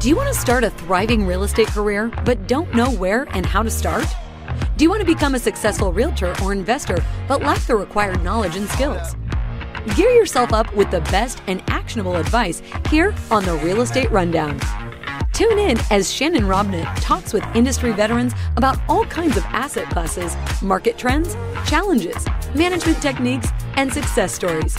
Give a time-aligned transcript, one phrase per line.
[0.00, 3.46] Do you want to start a thriving real estate career but don't know where and
[3.46, 4.04] how to start?
[4.76, 8.56] Do you want to become a successful realtor or investor but lack the required knowledge
[8.56, 9.16] and skills?
[9.94, 14.60] Gear yourself up with the best and actionable advice here on the Real Estate Rundown.
[15.32, 20.36] Tune in as Shannon Robnett talks with industry veterans about all kinds of asset classes,
[20.60, 21.34] market trends,
[21.66, 24.76] challenges, management techniques, and success stories.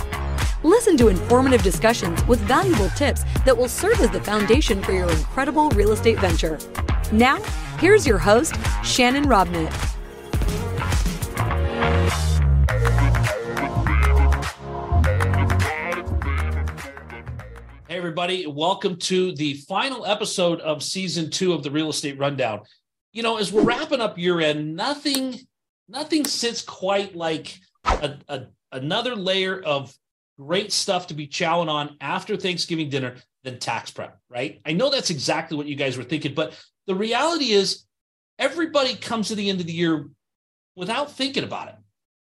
[0.64, 5.08] Listen to informative discussions with valuable tips that will serve as the foundation for your
[5.12, 6.58] incredible real estate venture.
[7.12, 7.40] Now,
[7.78, 9.72] here's your host, Shannon Robnett.
[17.88, 22.62] Hey, everybody, welcome to the final episode of season two of the Real Estate Rundown.
[23.14, 25.40] You know, as we're wrapping up year end, nothing,
[25.88, 29.96] nothing sits quite like a, a, another layer of
[30.40, 34.62] great stuff to be chowing on after Thanksgiving dinner than tax prep, right?
[34.66, 36.54] I know that's exactly what you guys were thinking, but
[36.86, 37.86] the reality is
[38.38, 40.08] everybody comes to the end of the year
[40.76, 41.76] without thinking about it.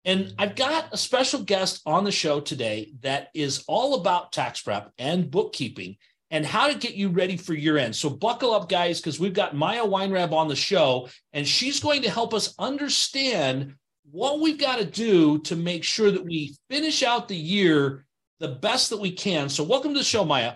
[0.04, 4.62] And I've got a special guest on the show today that is all about tax
[4.62, 5.98] prep and bookkeeping
[6.32, 7.96] and how to get you ready for year end.
[7.96, 12.02] So buckle up, guys, because we've got Maya Weinrab on the show, and she's going
[12.04, 13.76] to help us understand
[14.12, 18.06] what we've got to do to make sure that we finish out the year
[18.40, 19.50] the best that we can.
[19.50, 20.54] So welcome to the show, Maya.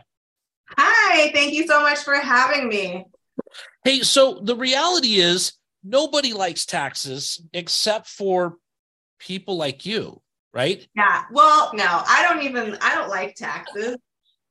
[0.77, 3.05] Hi, thank you so much for having me.
[3.83, 5.53] Hey, so the reality is
[5.83, 8.57] nobody likes taxes except for
[9.19, 10.21] people like you,
[10.53, 10.85] right?
[10.95, 11.23] Yeah.
[11.31, 13.97] Well, no, I don't even I don't like taxes.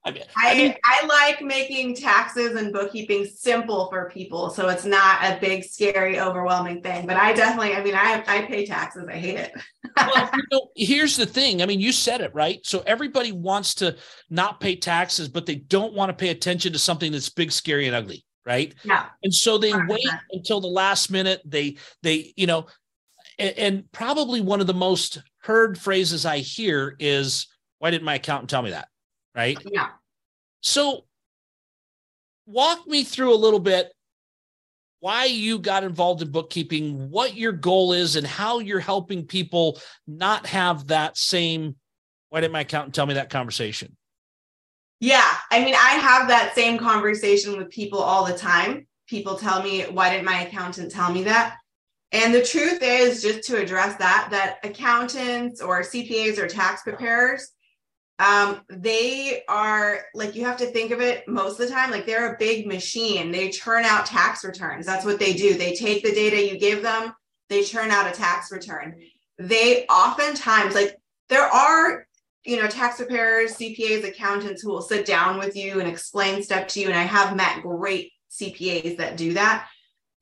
[0.06, 4.84] I, mean, I, mean, I, like making taxes and bookkeeping simple for people, so it's
[4.84, 7.06] not a big, scary, overwhelming thing.
[7.06, 9.06] But I definitely, I mean, I I pay taxes.
[9.08, 9.52] I hate it.
[9.96, 11.62] well, you know, here's the thing.
[11.62, 12.60] I mean, you said it right.
[12.64, 13.96] So everybody wants to
[14.28, 17.86] not pay taxes, but they don't want to pay attention to something that's big, scary,
[17.86, 18.74] and ugly, right?
[18.84, 19.06] Yeah.
[19.22, 19.88] And so they 100%.
[19.88, 21.40] wait until the last minute.
[21.46, 22.66] They they you know,
[23.38, 27.46] and, and probably one of the most heard phrases I hear is,
[27.78, 28.88] "Why didn't my accountant tell me that?"
[29.34, 29.58] Right?
[29.64, 29.88] Yeah.
[30.64, 31.04] So
[32.46, 33.92] walk me through a little bit
[35.00, 39.78] why you got involved in bookkeeping, what your goal is, and how you're helping people
[40.06, 41.76] not have that same
[42.30, 43.96] why didn't my accountant tell me that conversation?
[44.98, 45.30] Yeah.
[45.52, 48.88] I mean, I have that same conversation with people all the time.
[49.06, 51.58] People tell me, why didn't my accountant tell me that?
[52.10, 57.52] And the truth is, just to address that, that accountants or CPAs or tax preparers,
[58.18, 62.06] um, they are like you have to think of it most of the time like
[62.06, 63.32] they're a big machine.
[63.32, 64.86] They churn out tax returns.
[64.86, 65.54] That's what they do.
[65.54, 67.12] They take the data you give them,
[67.48, 68.96] they churn out a tax return.
[69.38, 70.96] They oftentimes like
[71.28, 72.06] there are
[72.44, 76.68] you know tax preparers, CPAs, accountants who will sit down with you and explain stuff
[76.68, 76.86] to you.
[76.86, 79.66] And I have met great CPAs that do that.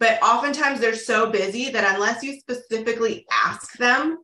[0.01, 4.19] But oftentimes they're so busy that unless you specifically ask them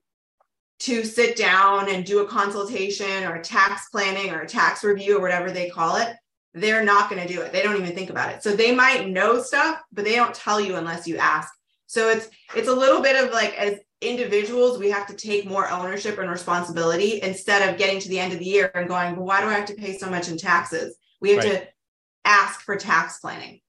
[0.81, 5.21] to sit down and do a consultation or tax planning or a tax review or
[5.21, 6.15] whatever they call it,
[6.55, 7.53] they're not going to do it.
[7.53, 8.43] They don't even think about it.
[8.43, 11.53] So they might know stuff, but they don't tell you unless you ask.
[11.87, 15.69] So it's it's a little bit of like as individuals, we have to take more
[15.69, 19.27] ownership and responsibility instead of getting to the end of the year and going, well,
[19.27, 20.97] why do I have to pay so much in taxes?
[21.21, 21.63] We have right.
[21.63, 21.69] to
[22.25, 23.61] ask for tax planning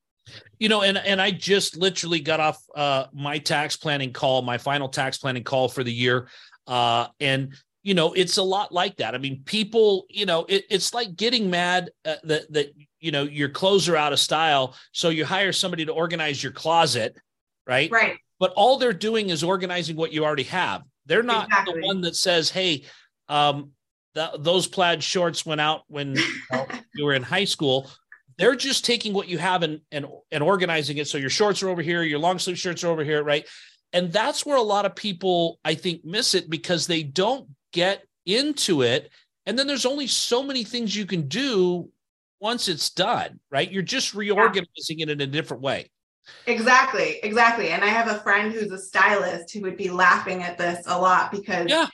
[0.59, 4.57] you know and and i just literally got off uh my tax planning call my
[4.57, 6.27] final tax planning call for the year
[6.69, 9.15] uh, and you know, it's a lot like that.
[9.15, 13.23] I mean, people, you know, it, it's like getting mad uh, that that you know
[13.23, 17.17] your clothes are out of style, so you hire somebody to organize your closet,
[17.65, 17.89] right?
[17.91, 18.17] Right.
[18.39, 20.83] But all they're doing is organizing what you already have.
[21.07, 21.81] They're not exactly.
[21.81, 22.85] the one that says, "Hey,
[23.27, 23.71] um,
[24.13, 27.89] those plaid shorts went out when you, know, you were in high school."
[28.37, 31.07] They're just taking what you have and and and organizing it.
[31.07, 33.47] So your shorts are over here, your long sleeve shirts are over here, right?
[33.93, 38.03] And that's where a lot of people, I think, miss it because they don't get
[38.25, 39.09] into it.
[39.45, 41.89] And then there's only so many things you can do
[42.39, 43.69] once it's done, right?
[43.69, 45.03] You're just reorganizing yeah.
[45.03, 45.89] it in a different way.
[46.45, 47.69] Exactly, exactly.
[47.69, 50.99] And I have a friend who's a stylist who would be laughing at this a
[50.99, 51.87] lot because yeah.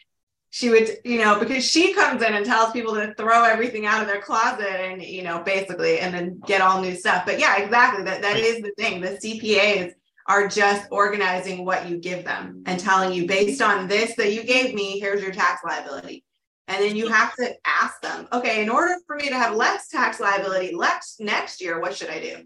[0.50, 4.02] she would, you know, because she comes in and tells people to throw everything out
[4.02, 7.26] of their closet and, you know, basically, and then get all new stuff.
[7.26, 8.04] But yeah, exactly.
[8.04, 9.00] That that is the thing.
[9.00, 9.94] The CPAs
[10.28, 14.44] are just organizing what you give them and telling you based on this that you
[14.44, 16.24] gave me, here's your tax liability.
[16.68, 19.88] And then you have to ask them, okay, in order for me to have less
[19.88, 22.38] tax liability next next year, what should I do?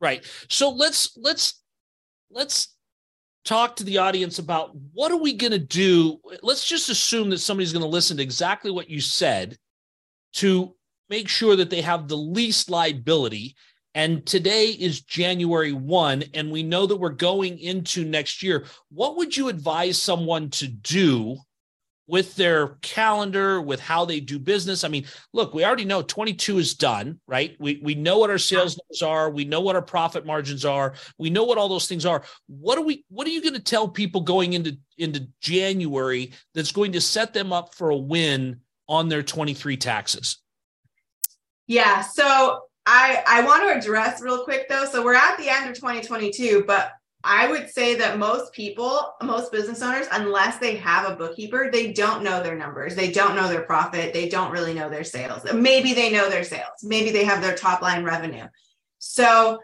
[0.00, 0.24] Right.
[0.48, 1.62] So let's let's
[2.30, 2.74] let's
[3.44, 6.18] talk to the audience about what are we going to do?
[6.42, 9.56] Let's just assume that somebody's going to listen to exactly what you said
[10.34, 10.74] to
[11.08, 13.54] make sure that they have the least liability
[13.96, 18.66] and today is January 1, and we know that we're going into next year.
[18.90, 21.38] What would you advise someone to do
[22.06, 24.84] with their calendar, with how they do business?
[24.84, 27.56] I mean, look, we already know 22 is done, right?
[27.58, 30.92] We, we know what our sales numbers are, we know what our profit margins are,
[31.16, 32.22] we know what all those things are.
[32.48, 36.70] What are we what are you going to tell people going into, into January that's
[36.70, 38.60] going to set them up for a win
[38.90, 40.36] on their 23 taxes?
[41.66, 42.02] Yeah.
[42.02, 44.86] So I I want to address real quick though.
[44.86, 46.92] So we're at the end of 2022, but
[47.24, 51.92] I would say that most people, most business owners, unless they have a bookkeeper, they
[51.92, 52.94] don't know their numbers.
[52.94, 54.14] They don't know their profit.
[54.14, 55.42] They don't really know their sales.
[55.52, 56.84] Maybe they know their sales.
[56.84, 58.46] Maybe they have their top line revenue.
[58.98, 59.58] So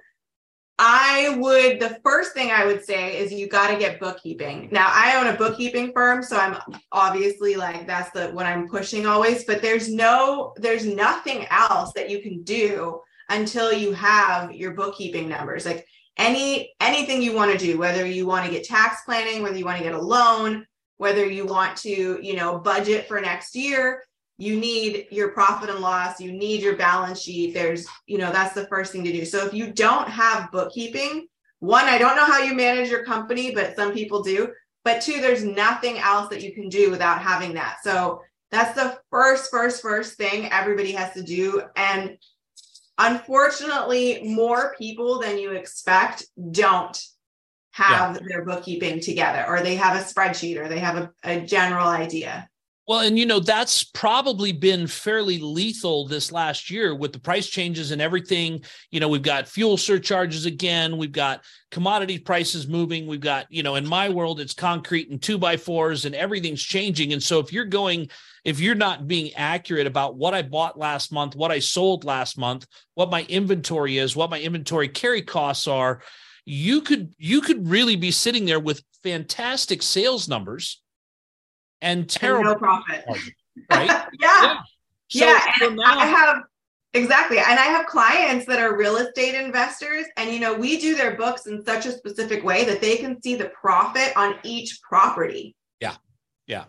[0.76, 4.69] I would, the first thing I would say is you got to get bookkeeping.
[4.72, 6.58] Now, I own a bookkeeping firm, so I'm
[6.90, 12.10] obviously like that's the what I'm pushing always, but there's no, there's nothing else that
[12.10, 15.66] you can do until you have your bookkeeping numbers.
[15.66, 15.86] Like
[16.16, 19.64] any anything you want to do, whether you want to get tax planning, whether you
[19.64, 20.66] want to get a loan,
[20.98, 24.04] whether you want to, you know, budget for next year,
[24.38, 27.54] you need your profit and loss, you need your balance sheet.
[27.54, 29.24] There's, you know, that's the first thing to do.
[29.24, 31.26] So if you don't have bookkeeping,
[31.60, 34.52] one, I don't know how you manage your company, but some people do.
[34.84, 37.76] But two, there's nothing else that you can do without having that.
[37.84, 38.20] So
[38.50, 41.62] that's the first, first, first thing everybody has to do.
[41.76, 42.19] And
[42.98, 47.00] unfortunately, more people than you expect don't
[47.72, 48.26] have yeah.
[48.28, 52.48] their bookkeeping together, or they have a spreadsheet, or they have a, a general idea.
[52.88, 57.48] Well, and you know, that's probably been fairly lethal this last year with the price
[57.48, 58.64] changes and everything.
[58.90, 63.62] You know, we've got fuel surcharges again, we've got commodity prices moving, we've got, you
[63.62, 67.12] know, in my world, it's concrete and two by fours and everything's changing.
[67.12, 68.10] And so if you're going
[68.44, 72.36] if you're not being accurate about what I bought last month, what I sold last
[72.36, 76.02] month, what my inventory is, what my inventory carry costs are,
[76.44, 80.82] you could you could really be sitting there with fantastic sales numbers
[81.80, 83.04] and terrible and no profit.
[83.70, 83.88] Right?
[84.20, 84.20] yeah.
[84.20, 84.58] Yeah.
[85.08, 85.66] So, yeah.
[85.68, 86.42] And now- I have
[86.94, 87.38] Exactly.
[87.38, 91.16] And I have clients that are real estate investors and you know, we do their
[91.16, 95.56] books in such a specific way that they can see the profit on each property.
[95.80, 95.94] Yeah.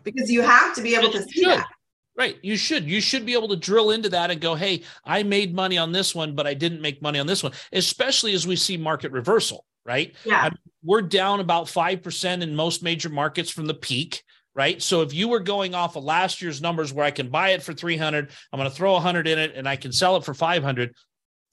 [0.03, 1.51] Because you have to be able to see should.
[1.51, 1.67] that.
[2.15, 2.37] Right.
[2.43, 2.85] You should.
[2.85, 5.91] You should be able to drill into that and go, hey, I made money on
[5.91, 9.11] this one, but I didn't make money on this one, especially as we see market
[9.11, 10.13] reversal, right?
[10.23, 10.41] Yeah.
[10.41, 14.21] I mean, we're down about 5% in most major markets from the peak,
[14.53, 14.79] right?
[14.79, 17.63] So if you were going off of last year's numbers where I can buy it
[17.63, 20.35] for 300, I'm going to throw 100 in it and I can sell it for
[20.35, 20.93] 500.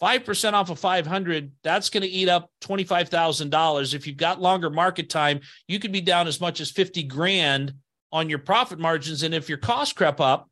[0.02, 3.94] 5% off of 500, that's going to eat up $25,000.
[3.94, 7.74] If you've got longer market time, you could be down as much as 50 grand
[8.12, 9.22] on your profit margins.
[9.22, 10.48] And if your costs creep up,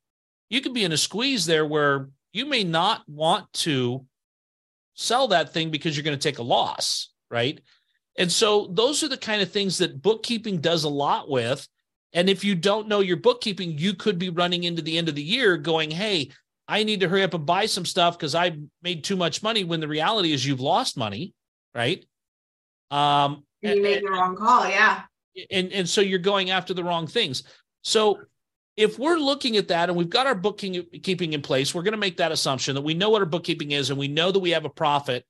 [0.49, 4.05] you could be in a squeeze there where you may not want to
[4.95, 7.61] sell that thing because you're going to take a loss, right?
[8.17, 11.67] And so those are the kind of things that bookkeeping does a lot with.
[12.13, 15.15] And if you don't know your bookkeeping, you could be running into the end of
[15.15, 16.31] the year going, hey,
[16.67, 19.65] I need to hurry up and buy some stuff because I made too much money
[19.65, 21.33] when the reality is you've lost money,
[21.75, 22.05] right?
[22.91, 25.03] Um, you made the wrong call, yeah
[25.50, 27.44] and and so you're going after the wrong things.
[27.82, 28.19] So
[28.79, 31.99] if we're looking at that and we've got our bookkeeping in place we're going to
[31.99, 34.50] make that assumption that we know what our bookkeeping is and we know that we
[34.50, 35.26] have a profit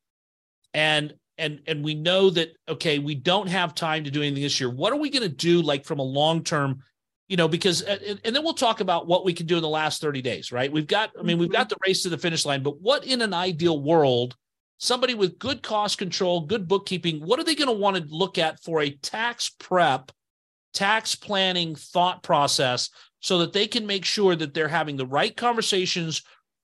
[0.74, 4.60] and and and we know that okay we don't have time to do anything this
[4.60, 4.70] year.
[4.70, 6.80] What are we going to do like from a long term
[7.28, 9.62] you know because uh, and, and then we'll talk about what we can do in
[9.62, 10.70] the last 30 days right?
[10.70, 11.56] We've got i mean we've mm-hmm.
[11.56, 14.36] got the race to the finish line but what in an ideal world
[14.78, 18.38] somebody with good cost control, good bookkeeping, what are they going to want to look
[18.38, 20.10] at for a tax prep,
[20.72, 25.36] tax planning thought process so that they can make sure that they're having the right
[25.36, 26.22] conversations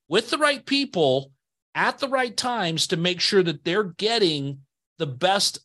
[0.08, 1.32] with the right people
[1.74, 4.60] at the right times to make sure that they're getting
[4.98, 5.58] the best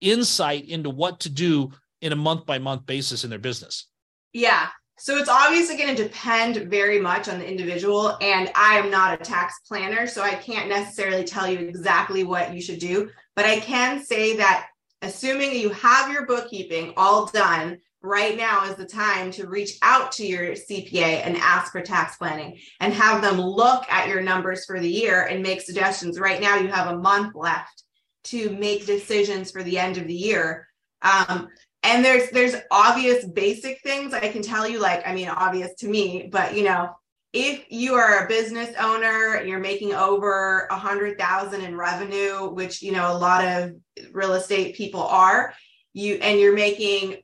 [0.00, 1.70] insight into what to do
[2.02, 3.86] in a month by month basis in their business?
[4.32, 4.68] Yeah.
[4.98, 8.16] So it's obviously going to depend very much on the individual.
[8.20, 12.52] And I am not a tax planner, so I can't necessarily tell you exactly what
[12.52, 13.10] you should do.
[13.36, 14.66] But I can say that
[15.02, 20.12] assuming you have your bookkeeping all done, right now is the time to reach out
[20.12, 24.64] to your CPA and ask for tax planning and have them look at your numbers
[24.64, 26.18] for the year and make suggestions.
[26.18, 27.82] Right now, you have a month left
[28.24, 30.68] to make decisions for the end of the year.
[31.02, 31.48] Um,
[31.82, 35.88] and there's there's obvious basic things i can tell you like i mean obvious to
[35.88, 36.90] me but you know
[37.32, 42.82] if you are a business owner you're making over a hundred thousand in revenue which
[42.82, 43.72] you know a lot of
[44.12, 45.52] real estate people are
[45.92, 47.16] you and you're making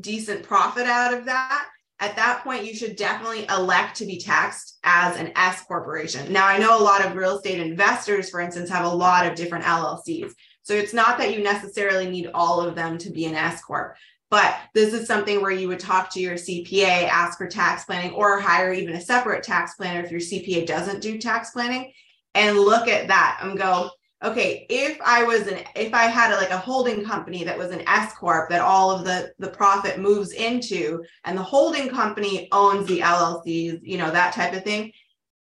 [0.00, 1.68] decent profit out of that
[2.00, 6.32] at that point you should definitely elect to be taxed as an S corporation.
[6.32, 9.34] Now I know a lot of real estate investors for instance have a lot of
[9.34, 10.32] different LLCs.
[10.68, 13.96] So it's not that you necessarily need all of them to be an S corp.
[14.28, 18.12] But this is something where you would talk to your CPA, ask for tax planning,
[18.12, 21.90] or hire even a separate tax planner if your CPA doesn't do tax planning,
[22.34, 23.88] and look at that and go,
[24.22, 27.70] okay, if I was an if I had a, like a holding company that was
[27.70, 32.46] an S corp that all of the the profit moves into, and the holding company
[32.52, 34.92] owns the LLCs, you know that type of thing.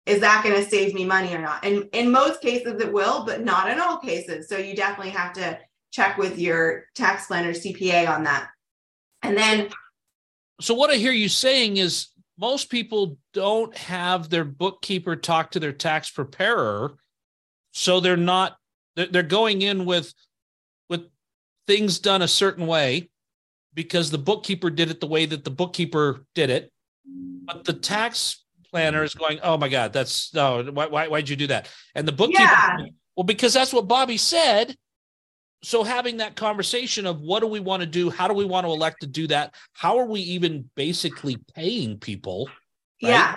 [0.06, 1.64] Is that going to save me money or not?
[1.64, 4.48] And in most cases, it will, but not in all cases.
[4.48, 5.58] So you definitely have to
[5.90, 8.48] check with your tax planner CPA on that.
[9.22, 9.68] And then
[10.60, 12.08] so what I hear you saying is
[12.38, 16.96] most people don't have their bookkeeper talk to their tax preparer
[17.72, 18.56] so they're not
[18.94, 20.12] they're going in with
[20.88, 21.02] with
[21.66, 23.10] things done a certain way
[23.74, 26.72] because the bookkeeper did it the way that the bookkeeper did it
[27.44, 28.44] but the tax
[28.76, 31.70] planner is going oh my god that's no why, why why'd you do that?
[31.94, 32.76] And the bookkeeper yeah.
[33.16, 34.76] well because that's what bobby said.
[35.62, 38.66] So having that conversation of what do we want to do how do we want
[38.66, 42.48] to elect to do that how are we even basically paying people
[43.02, 43.10] right?
[43.10, 43.36] yeah.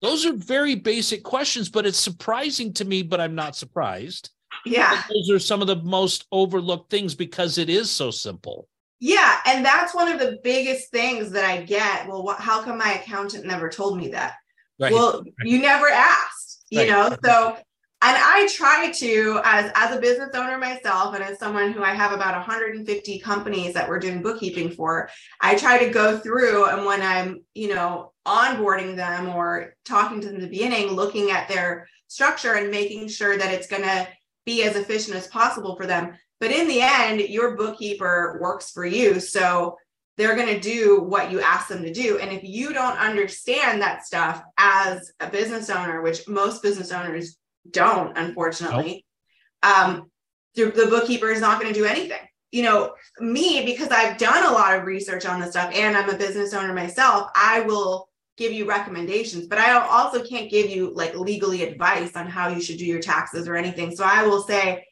[0.00, 4.30] Those are very basic questions but it's surprising to me but i'm not surprised.
[4.64, 5.02] Yeah.
[5.10, 8.66] Those are some of the most overlooked things because it is so simple.
[8.98, 12.08] Yeah and that's one of the biggest things that i get.
[12.08, 14.36] Well what, how come my accountant never told me that
[14.80, 14.92] right.
[14.92, 16.88] well you never asked you right.
[16.88, 17.56] know so
[18.02, 21.92] and i try to as as a business owner myself and as someone who i
[21.92, 25.08] have about 150 companies that we're doing bookkeeping for
[25.40, 30.26] i try to go through and when i'm you know onboarding them or talking to
[30.26, 34.08] them in the beginning looking at their structure and making sure that it's going to
[34.46, 38.84] be as efficient as possible for them but in the end your bookkeeper works for
[38.84, 39.76] you so
[40.16, 42.18] they're going to do what you ask them to do.
[42.18, 47.38] And if you don't understand that stuff as a business owner, which most business owners
[47.70, 49.04] don't, unfortunately.
[49.62, 49.72] Nope.
[49.72, 50.10] Um,
[50.54, 52.20] the, the bookkeeper is not going to do anything.
[52.50, 56.10] You know, me, because I've done a lot of research on this stuff and I'm
[56.10, 60.92] a business owner myself, I will give you recommendations, but I also can't give you
[60.94, 63.94] like legally advice on how you should do your taxes or anything.
[63.94, 64.84] So I will say,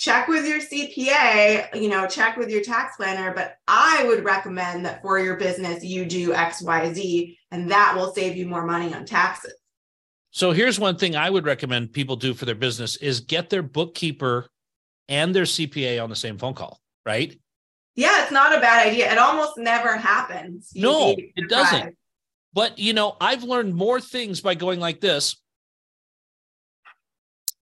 [0.00, 4.86] check with your CPA, you know, check with your tax planner, but I would recommend
[4.86, 9.04] that for your business, you do XYZ, and that will save you more money on
[9.04, 9.52] taxes.
[10.30, 13.62] So here's one thing I would recommend people do for their business is get their
[13.62, 14.48] bookkeeper
[15.08, 17.38] and their CPA on the same phone call, right?
[17.94, 19.12] Yeah, it's not a bad idea.
[19.12, 20.70] It almost never happens.
[20.72, 21.94] You no, it doesn't.
[22.54, 25.36] But you know, I've learned more things by going like this.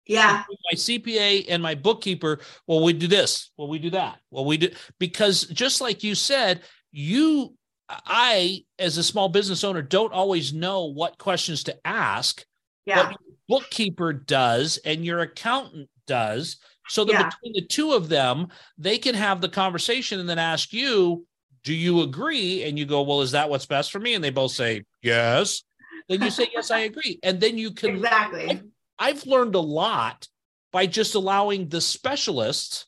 [0.08, 0.44] Yeah.
[0.72, 4.20] My CPA and my bookkeeper, well, we do this, well, we do that.
[4.32, 6.62] Well, we do because just like you said,
[6.92, 7.54] you
[7.90, 12.44] I, as a small business owner, don't always know what questions to ask
[12.86, 13.14] yeah.
[13.48, 16.58] bookkeeper does and your accountant does
[16.90, 17.30] so that yeah.
[17.30, 18.48] between the two of them
[18.78, 21.26] they can have the conversation and then ask you
[21.64, 24.30] do you agree and you go well is that what's best for me and they
[24.30, 25.64] both say yes
[26.08, 28.62] then you say yes i agree and then you can exactly
[29.00, 30.28] I've, learned a lot
[30.72, 32.86] by just allowing the specialist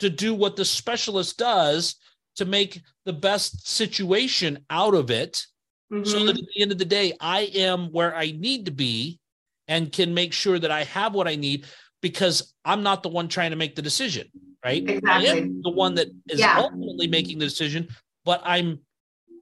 [0.00, 1.96] to do what the specialist does
[2.36, 5.44] to make the best situation out of it
[5.92, 6.04] mm-hmm.
[6.04, 9.18] so that at the end of the day, I am where I need to be
[9.66, 11.66] and can make sure that I have what I need
[12.00, 14.28] because I'm not the one trying to make the decision,
[14.64, 14.82] right?
[14.82, 15.28] Exactly.
[15.28, 16.58] I am the one that is yeah.
[16.58, 17.88] ultimately making the decision,
[18.24, 18.80] but I'm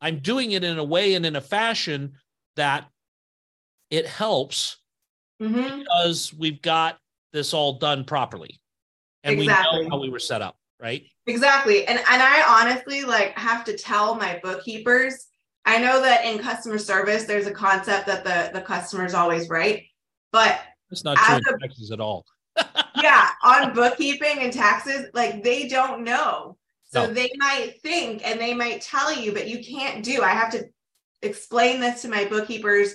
[0.00, 2.15] I'm doing it in a way and in a fashion
[2.57, 2.87] that
[3.91, 4.76] it helps
[5.40, 5.78] mm-hmm.
[5.78, 6.99] because we've got
[7.33, 8.61] this all done properly
[9.25, 9.78] and exactly.
[9.78, 11.05] we know how we were set up, right?
[11.26, 11.87] Exactly.
[11.87, 15.26] And and I honestly like have to tell my bookkeepers
[15.66, 19.49] I know that in customer service, there's a concept that the, the customer is always
[19.49, 19.83] right,
[20.31, 20.61] but
[20.93, 22.25] it's not true in taxes at all.
[23.02, 26.57] yeah, on bookkeeping and taxes, like they don't know.
[26.85, 27.12] So no.
[27.12, 30.23] they might think and they might tell you, but you can't do.
[30.23, 30.66] I have to
[31.23, 32.95] explain this to my bookkeepers,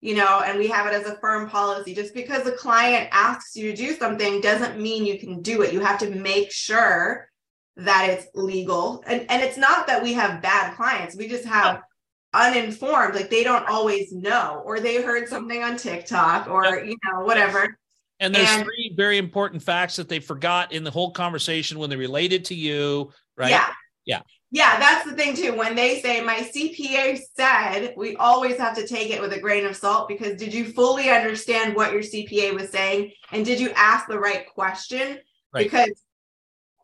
[0.00, 1.94] you know, and we have it as a firm policy.
[1.94, 5.72] Just because the client asks you to do something doesn't mean you can do it.
[5.72, 7.28] You have to make sure
[7.76, 9.02] that it's legal.
[9.06, 11.16] And, and it's not that we have bad clients.
[11.16, 11.82] We just have
[12.32, 17.24] uninformed like they don't always know or they heard something on tiktok or you know
[17.24, 17.76] whatever
[18.20, 21.90] and there's and, three very important facts that they forgot in the whole conversation when
[21.90, 23.66] they related to you right yeah
[24.04, 28.74] yeah yeah that's the thing too when they say my cpa said we always have
[28.74, 32.02] to take it with a grain of salt because did you fully understand what your
[32.02, 35.18] cpa was saying and did you ask the right question
[35.52, 35.64] right.
[35.64, 36.02] because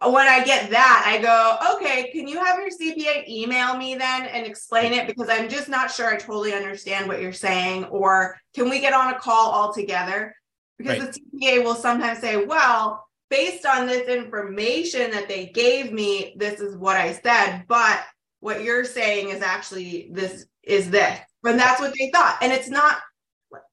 [0.02, 4.26] when I get that, I go, okay, can you have your CPA email me then
[4.26, 5.06] and explain it?
[5.06, 7.84] Because I'm just not sure I totally understand what you're saying.
[7.84, 10.34] Or can we get on a call all together?
[10.76, 11.12] Because right.
[11.12, 16.60] the CPA will sometimes say, well, based on this information that they gave me, this
[16.60, 17.64] is what I said.
[17.68, 18.04] But
[18.40, 21.18] what you're saying is actually this is this.
[21.44, 22.38] And that's what they thought.
[22.40, 22.98] And it's not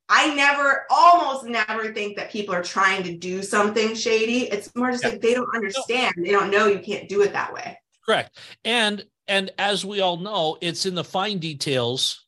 [0.10, 4.44] I never, almost never think that people are trying to do something shady.
[4.44, 5.12] It's more just yeah.
[5.12, 6.14] like they don't understand.
[6.18, 7.80] They don't know you can't do it that way.
[8.06, 8.38] Correct.
[8.66, 12.26] And and as we all know, it's in the fine details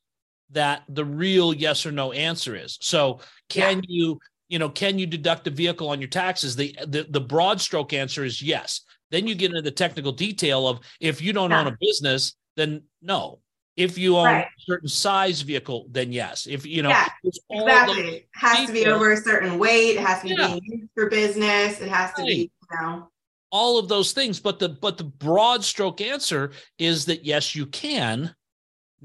[0.50, 2.78] that the real yes or no answer is.
[2.80, 3.82] So can yeah.
[3.88, 4.18] you,
[4.48, 6.56] you know, can you deduct a vehicle on your taxes?
[6.56, 8.82] The, the the broad stroke answer is yes.
[9.10, 11.60] Then you get into the technical detail of if you don't yeah.
[11.60, 13.40] own a business, then no.
[13.76, 14.44] If you own right.
[14.44, 16.46] a certain size vehicle, then yes.
[16.46, 17.08] If you know, yeah,
[17.50, 19.96] exactly, it has to be over a certain weight.
[19.96, 20.46] It has to be yeah.
[20.46, 21.80] being used for business.
[21.80, 23.10] It has to be, you know,
[23.50, 24.40] all of those things.
[24.40, 28.34] But the but the broad stroke answer is that yes, you can.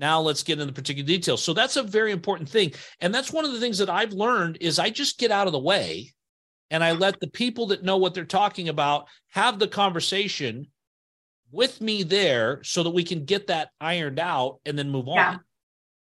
[0.02, 1.42] Now let's get into particular details.
[1.44, 4.58] So that's a very important thing, and that's one of the things that I've learned
[4.60, 6.12] is I just get out of the way,
[6.72, 10.68] and I let the people that know what they're talking about have the conversation
[11.52, 15.32] with me there so that we can get that ironed out and then move yeah.
[15.32, 15.40] on.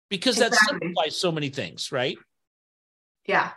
[0.10, 0.58] Because exactly.
[0.58, 2.18] that simplifies so many things, right?
[3.26, 3.52] Yeah.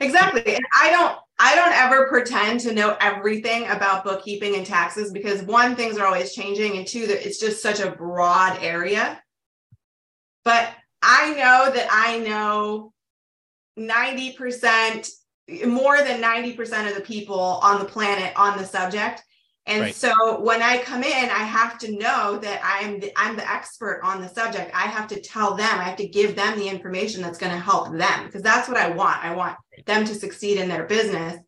[0.00, 0.54] Exactly.
[0.54, 5.42] And I don't I don't ever pretend to know everything about bookkeeping and taxes because
[5.42, 9.22] one things are always changing and two that it's just such a broad area.
[10.44, 12.92] But I know that I know
[13.78, 15.08] 90%
[15.66, 19.22] more than 90% of the people on the planet on the subject
[19.66, 19.94] and right.
[19.94, 24.00] so when I come in, I have to know that I'm the, I'm the expert
[24.02, 24.72] on the subject.
[24.74, 27.58] I have to tell them, I have to give them the information that's going to
[27.58, 29.24] help them because that's what I want.
[29.24, 29.56] I want
[29.86, 31.38] them to succeed in their business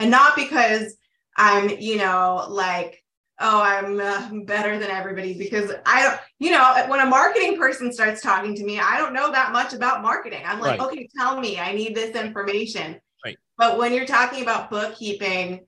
[0.00, 0.96] and not because
[1.36, 3.02] I'm, you know, like,
[3.40, 7.92] oh, I'm uh, better than everybody because I don't, you know, when a marketing person
[7.92, 10.42] starts talking to me, I don't know that much about marketing.
[10.44, 10.88] I'm like, right.
[10.88, 13.00] okay, tell me, I need this information.
[13.24, 13.36] Right.
[13.56, 15.66] But when you're talking about bookkeeping,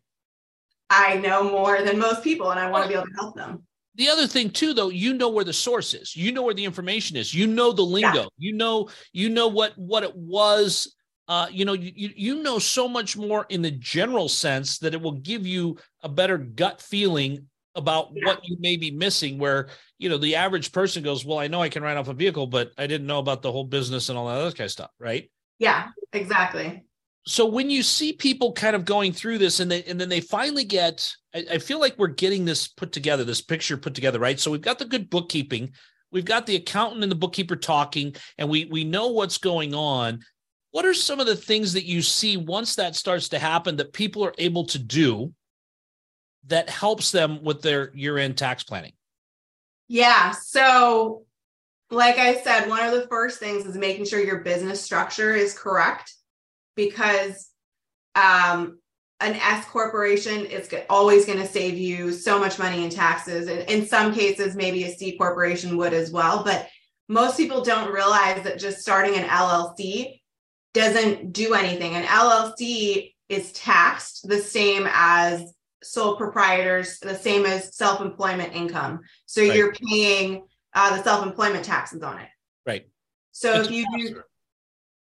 [0.89, 3.63] I know more than most people and I want to be able to help them.
[3.95, 6.17] The other thing too, though, you know where the source is.
[6.17, 7.35] You know where the information is.
[7.35, 8.23] You know the lingo.
[8.23, 8.27] Yeah.
[8.39, 10.97] You know, you know what what it was.
[11.29, 15.01] Uh, you know, you you know so much more in the general sense that it
[15.01, 18.27] will give you a better gut feeling about yeah.
[18.27, 19.39] what you may be missing.
[19.39, 22.15] Where you know the average person goes, "Well, I know I can write off a
[22.15, 24.73] vehicle, but I didn't know about the whole business and all that other kind of
[24.73, 25.31] stuff." Right?
[25.59, 26.85] Yeah, exactly
[27.27, 30.21] so when you see people kind of going through this and they and then they
[30.21, 34.19] finally get I, I, feel like we're getting this put together this picture put together
[34.19, 35.73] right so we've got the good bookkeeping
[36.11, 40.21] we've got the accountant and the bookkeeper talking and we we know what's going on
[40.71, 43.93] what are some of the things that you see once that starts to happen that
[43.93, 45.33] people are able to do
[46.47, 48.93] that helps them with their year-end tax planning
[49.89, 51.25] yeah so
[51.91, 55.57] like i said one of the first things is making sure your business structure is
[55.57, 56.13] correct
[56.77, 57.51] because
[58.15, 58.79] um,
[59.21, 63.49] an S corporation is always going to save you so much money in taxes.
[63.49, 66.43] And in some cases, maybe a C corporation would as well.
[66.43, 66.69] But
[67.09, 70.21] most people don't realize that just starting an LLC
[70.73, 71.95] doesn't do anything.
[71.95, 79.01] An LLC is taxed the same as sole proprietors, the same as self employment income.
[79.27, 79.55] So right.
[79.55, 82.29] you're paying uh, the self employment taxes on it.
[82.67, 82.89] Right.
[83.33, 84.23] So it's if you do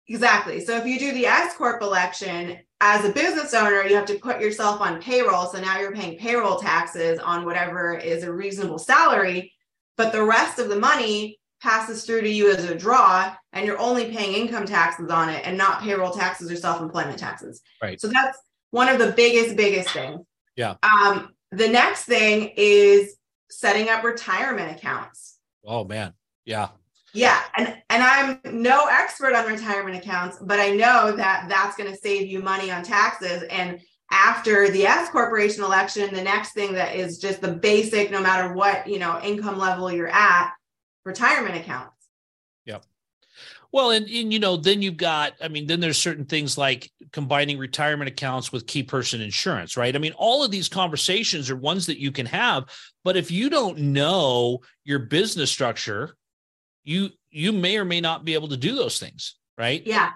[0.08, 0.60] Exactly.
[0.63, 4.19] So if you do the S corp election as a business owner, you have to
[4.19, 5.47] put yourself on payroll.
[5.47, 9.54] So now you're paying payroll taxes on whatever is a reasonable salary,
[9.97, 13.80] but the rest of the money passes through to you as a draw and you're
[13.80, 17.62] only paying income taxes on it and not payroll taxes or self-employment taxes.
[17.82, 17.99] Right.
[17.99, 18.38] So that's
[18.69, 20.19] one of the biggest biggest things.
[20.55, 20.75] Yeah.
[20.83, 23.15] Um the next thing is
[23.49, 25.37] setting up retirement accounts.
[25.65, 26.13] Oh man.
[26.45, 26.69] Yeah.
[27.15, 31.89] Yeah, and and I'm no expert on retirement accounts, but I know that that's going
[31.89, 33.43] to save you money on taxes.
[33.43, 33.79] And
[34.11, 38.53] after the S corporation election, the next thing that is just the basic, no matter
[38.53, 40.51] what you know income level you're at,
[41.05, 41.94] retirement accounts.
[43.75, 46.89] Well, and, and you know, then you've got, I mean, then there's certain things like
[47.11, 49.93] combining retirement accounts with key person insurance, right?
[49.93, 52.69] I mean, all of these conversations are ones that you can have,
[53.03, 56.15] but if you don't know your business structure,
[56.85, 59.85] you you may or may not be able to do those things, right?
[59.85, 60.11] Yeah.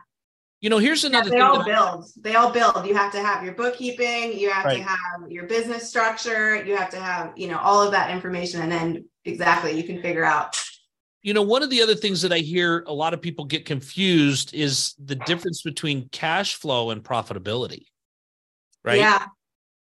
[0.61, 2.05] You know, here's another yeah, they all build.
[2.21, 2.87] They all build.
[2.87, 4.77] You have to have your bookkeeping, you have right.
[4.77, 8.61] to have your business structure, you have to have, you know, all of that information
[8.61, 10.55] and then exactly you can figure out
[11.21, 13.65] you know, one of the other things that I hear a lot of people get
[13.65, 17.85] confused is the difference between cash flow and profitability.
[18.83, 18.99] Right?
[18.99, 19.25] Yeah.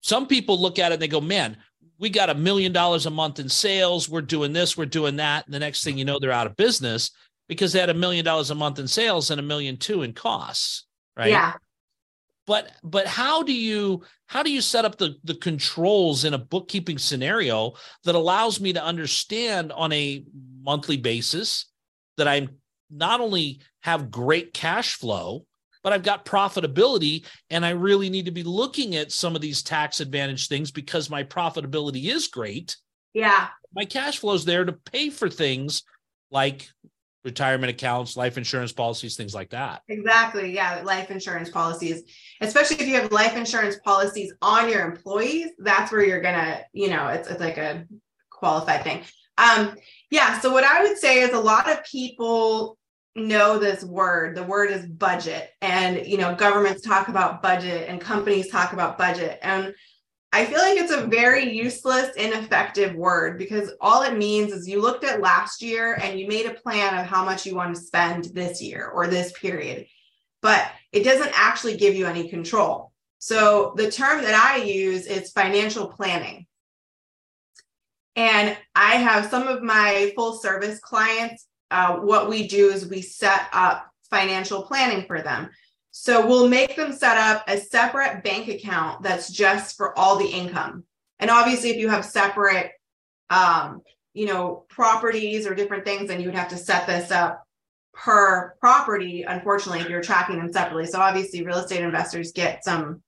[0.01, 1.57] Some people look at it and they go, "Man,
[2.03, 4.09] we got a million dollars a month in sales.
[4.09, 5.45] We're doing this, we're doing that.
[5.47, 7.13] And the next thing you know, they're out of business
[7.49, 10.13] because they had a million dollars a month in sales and a million two in
[10.13, 10.87] costs.
[11.17, 11.31] Right.
[11.31, 11.53] Yeah.
[12.45, 16.39] But but how do you how do you set up the the controls in a
[16.39, 20.25] bookkeeping scenario that allows me to understand on a
[20.62, 21.66] monthly basis
[22.16, 22.48] that I'm
[22.90, 25.46] not only have great cash flow,
[25.83, 29.62] but I've got profitability and I really need to be looking at some of these
[29.62, 32.77] tax advantage things because my profitability is great.
[33.14, 33.48] Yeah.
[33.75, 35.83] My cash flow is there to pay for things
[36.31, 36.68] like
[37.25, 39.83] retirement accounts, life insurance policies, things like that.
[39.88, 40.55] Exactly.
[40.55, 40.83] Yeah.
[40.85, 42.03] Life insurance policies,
[42.40, 46.61] especially if you have life insurance policies on your employees, that's where you're going to,
[46.72, 47.87] you know, it's, it's like a
[48.31, 49.03] qualified thing.
[49.42, 49.74] Um,
[50.11, 50.38] yeah.
[50.40, 52.78] So what I would say is a lot of people
[53.16, 54.37] know this word.
[54.37, 55.50] The word is budget.
[55.61, 59.38] And you know governments talk about budget and companies talk about budget.
[59.42, 59.74] And
[60.35, 64.81] i feel like it's a very useless ineffective word because all it means is you
[64.81, 67.81] looked at last year and you made a plan of how much you want to
[67.81, 69.87] spend this year or this period
[70.40, 72.92] but it doesn't actually give you any control.
[73.18, 76.46] So the term that i use is financial planning
[78.16, 83.01] and I have some of my full service clients uh, what we do is we
[83.01, 85.48] set up financial planning for them.
[85.90, 90.29] So we'll make them set up a separate bank account that's just for all the
[90.29, 90.85] income.
[91.18, 92.72] And obviously, if you have separate,
[93.31, 93.81] um,
[94.12, 97.42] you know, properties or different things, then you would have to set this up
[97.94, 99.22] per property.
[99.22, 103.03] Unfortunately, if you're tracking them separately, so obviously, real estate investors get some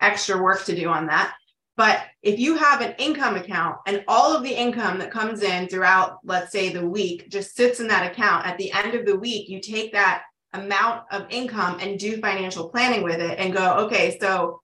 [0.00, 1.34] extra work to do on that.
[1.76, 5.68] But if you have an income account and all of the income that comes in
[5.68, 9.18] throughout, let's say the week, just sits in that account, at the end of the
[9.18, 13.74] week, you take that amount of income and do financial planning with it and go,
[13.86, 14.60] okay, so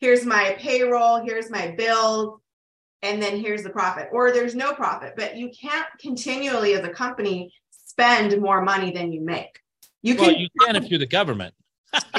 [0.00, 2.40] here's my payroll, here's my bills,
[3.02, 4.08] and then here's the profit.
[4.10, 9.12] Or there's no profit, but you can't continually as a company spend more money than
[9.12, 9.60] you make.
[10.00, 11.54] You can, well, you can if you're the government.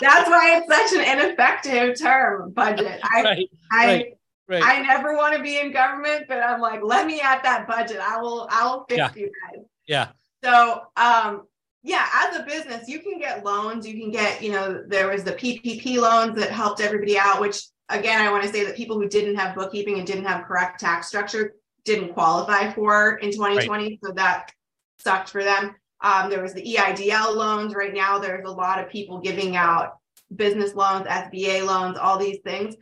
[0.00, 3.00] That's why it's such an ineffective term, budget.
[3.02, 4.06] I right, I right,
[4.48, 4.62] right.
[4.64, 7.98] I never want to be in government, but I'm like, let me at that budget.
[8.00, 9.10] I will I'll fix yeah.
[9.14, 9.64] you guys.
[9.86, 10.08] Yeah.
[10.44, 11.42] So um
[11.82, 13.86] yeah, as a business, you can get loans.
[13.86, 17.62] You can get, you know, there was the PPP loans that helped everybody out, which
[17.88, 20.80] again, I want to say that people who didn't have bookkeeping and didn't have correct
[20.80, 21.54] tax structure
[21.84, 24.00] didn't qualify for in 2020.
[24.02, 24.52] So that
[24.98, 25.76] sucked for them.
[26.02, 27.74] Um, there was the EIDL loans.
[27.74, 29.98] Right now, there's a lot of people giving out
[30.34, 32.74] business loans, SBA loans, all these things.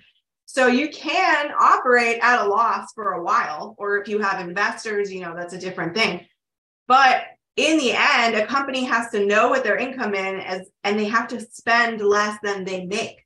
[0.47, 5.13] So you can operate at a loss for a while, or if you have investors,
[5.13, 6.27] you know, that's a different thing.
[6.87, 7.25] But
[7.57, 11.07] in the end, a company has to know what their income in is, and they
[11.07, 13.23] have to spend less than they make.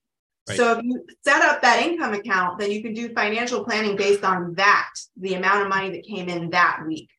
[0.49, 0.57] Right.
[0.57, 4.25] So if you set up that income account, then you can do financial planning based
[4.25, 7.11] on that, the amount of money that came in that week,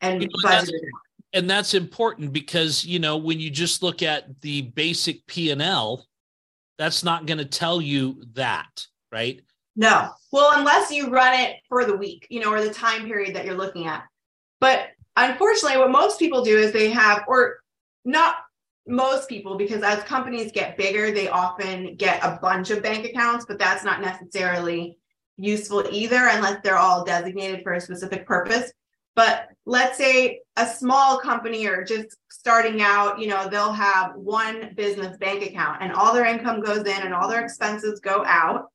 [0.00, 0.82] and budget it
[1.32, 6.06] and that's important because you know when you just look at the basic p&l
[6.78, 9.40] that's not going to tell you that right?
[9.76, 10.10] No.
[10.32, 13.44] Well unless you run it for the week you know or the time period that
[13.44, 14.04] you're looking at.
[14.60, 17.58] But unfortunately what most people do is they have or
[18.04, 18.36] not
[18.86, 23.44] most people because as companies get bigger they often get a bunch of bank accounts
[23.44, 24.96] but that's not necessarily
[25.36, 28.72] useful either unless they're all designated for a specific purpose
[29.20, 34.72] but let's say a small company or just starting out, you know, they'll have one
[34.74, 38.68] business bank account and all their income goes in and all their expenses go out.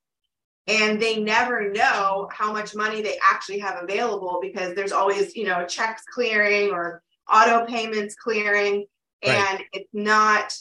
[0.68, 5.46] And they never know how much money they actually have available because there's always, you
[5.46, 8.86] know, checks clearing or auto payments clearing.
[9.26, 9.34] Right.
[9.36, 10.56] And it's not,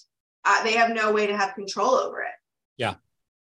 [0.47, 2.33] uh, they have no way to have control over it.
[2.79, 2.95] Yeah.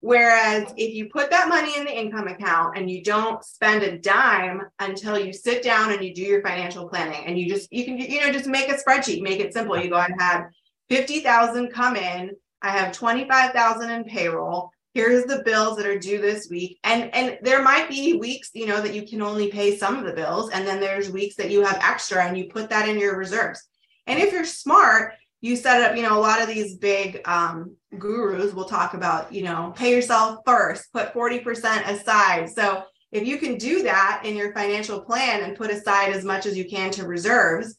[0.03, 3.97] Whereas if you put that money in the income account and you don't spend a
[3.97, 7.85] dime until you sit down and you do your financial planning and you just you
[7.85, 9.81] can you know just make a spreadsheet, make it simple.
[9.81, 10.47] You go and have
[10.89, 14.71] 50,000 come in, I have 25,000 in payroll.
[14.93, 16.79] Here's the bills that are due this week.
[16.83, 20.03] And and there might be weeks, you know, that you can only pay some of
[20.03, 22.99] the bills and then there's weeks that you have extra and you put that in
[22.99, 23.65] your reserves.
[24.07, 25.13] And if you're smart,
[25.43, 29.33] you set up, you know, a lot of these big um, gurus will talk about,
[29.33, 32.49] you know, pay yourself first, put 40% aside.
[32.49, 36.45] So if you can do that in your financial plan and put aside as much
[36.45, 37.75] as you can to reserves,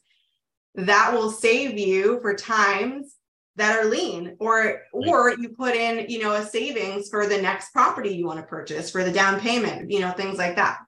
[0.75, 3.15] that will save you for times
[3.55, 4.35] that are lean.
[4.39, 8.39] Or or you put in you know a savings for the next property you want
[8.39, 10.79] to purchase for the down payment you know things like that.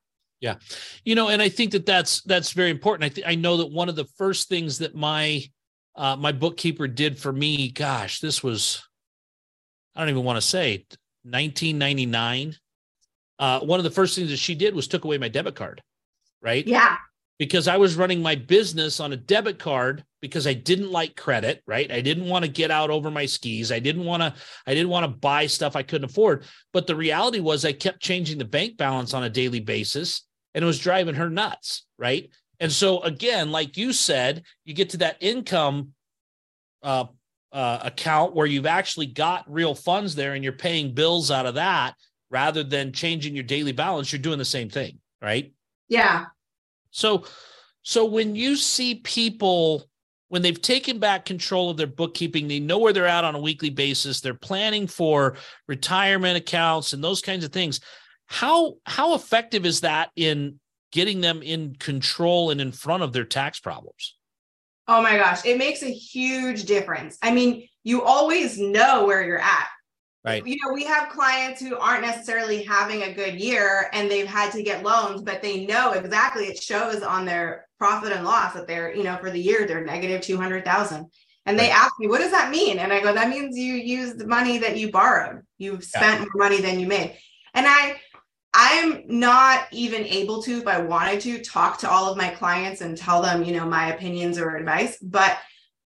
[0.42, 0.56] Yeah.
[1.06, 3.10] You know and i think that that's that's very important.
[3.10, 5.44] I th- i know that one of the first things that my
[5.98, 7.72] uh, my bookkeeper did for me.
[7.72, 8.88] Gosh, this was,
[9.96, 10.86] I don't even want to say
[11.24, 12.56] 1999.
[13.40, 15.82] uh, one of the first things that she did was took away my debit card,
[16.42, 16.66] right?
[16.66, 16.98] Yeah.
[17.40, 21.62] Because I was running my business on a debit card because I didn't like credit,
[21.68, 21.92] right?
[21.92, 23.72] I didn't want to get out over my skis.
[23.72, 24.34] I didn't want to,
[24.66, 26.46] I didn't want to buy stuff I couldn't afford.
[26.74, 30.24] But the reality was I kept changing the bank balance on a daily basis
[30.56, 32.28] and it was driving her nuts, right?
[32.60, 35.94] And so again, like you said, you get to that income
[36.84, 37.06] uh,
[37.52, 41.56] uh, account where you've actually got real funds there and you're paying bills out of
[41.56, 41.96] that
[42.30, 45.54] rather than changing your daily balance, you're doing the same thing, right?
[45.88, 46.26] Yeah.
[46.92, 47.26] So,
[47.84, 49.88] so when you see people
[50.30, 53.40] when they've taken back control of their bookkeeping, they know where they're at on a
[53.40, 54.20] weekly basis.
[54.20, 57.80] They're planning for retirement accounts and those kinds of things.
[58.26, 60.60] How how effective is that in
[60.92, 64.16] getting them in control and in front of their tax problems?
[64.88, 67.18] Oh my gosh, it makes a huge difference.
[67.22, 69.68] I mean, you always know where you're at.
[70.24, 70.46] Right.
[70.46, 74.52] You know, we have clients who aren't necessarily having a good year and they've had
[74.54, 78.68] to get loans, but they know exactly it shows on their profit and loss that
[78.68, 81.06] they're, you know, for the year they're negative 200,000.
[81.46, 82.78] And they ask me, what does that mean?
[82.78, 85.44] And I go, that means you used money that you borrowed.
[85.58, 86.26] You've spent yeah.
[86.26, 87.18] more money than you made.
[87.54, 87.96] And I
[88.60, 92.82] I'm not even able to, if I wanted to, talk to all of my clients
[92.82, 94.98] and tell them, you know, my opinions or advice.
[95.00, 95.38] But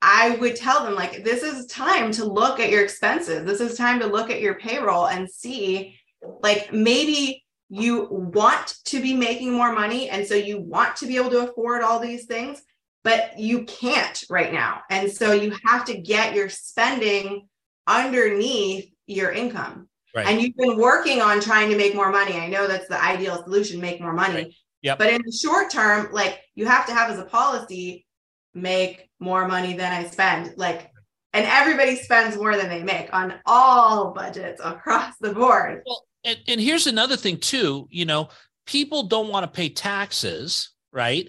[0.00, 3.44] I would tell them, like, this is time to look at your expenses.
[3.44, 5.98] This is time to look at your payroll and see,
[6.44, 10.09] like, maybe you want to be making more money.
[10.09, 12.62] And so you want to be able to afford all these things,
[13.02, 14.83] but you can't right now.
[14.90, 17.48] And so you have to get your spending
[17.88, 19.88] underneath your income.
[20.14, 20.27] Right.
[20.27, 22.37] And you've been working on trying to make more money.
[22.37, 24.35] I know that's the ideal solution, make more money.
[24.35, 24.55] Right.
[24.83, 24.99] Yep.
[24.99, 28.07] But in the short term, like you have to have as a policy,
[28.55, 30.55] make more money than I spend.
[30.57, 30.90] Like,
[31.33, 35.83] and everybody spends more than they make on all budgets across the board.
[35.87, 38.29] Well, and, and here's another thing too, you know,
[38.66, 41.29] people don't want to pay taxes, right?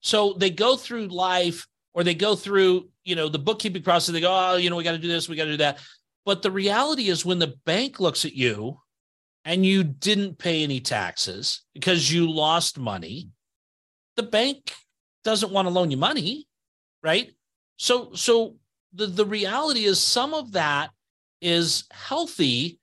[0.00, 4.12] So they go through life or they go through, you know, the bookkeeping process.
[4.12, 5.78] They go, oh, you know, we got to do this, we got to do that.
[6.24, 8.78] But the reality is when the bank looks at you
[9.44, 13.30] and you didn't pay any taxes because you lost money,
[14.16, 14.72] the bank
[15.24, 16.46] doesn't want to loan you money,
[17.02, 17.32] right?
[17.76, 18.56] So so
[18.92, 20.90] the, the reality is some of that
[21.40, 22.78] is healthy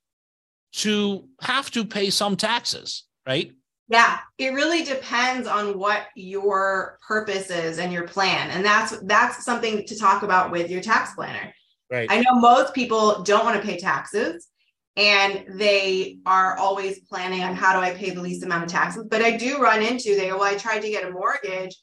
[0.72, 3.52] to have to pay some taxes, right?
[3.88, 8.52] Yeah, it really depends on what your purpose is and your plan.
[8.52, 11.54] And that's that's something to talk about with your tax planner.
[11.92, 12.10] Right.
[12.10, 14.48] I know most people don't want to pay taxes
[14.96, 19.06] and they are always planning on how do I pay the least amount of taxes.
[19.10, 21.76] But I do run into they well, I tried to get a mortgage